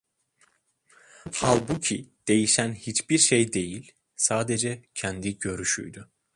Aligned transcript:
Halbuki 1.33 2.09
değişen 2.27 2.73
hiçbir 2.73 3.17
şey 3.17 3.53
değil, 3.53 3.91
sadece 4.15 4.81
kendi 4.95 5.39
görüşüydü. 5.39 6.09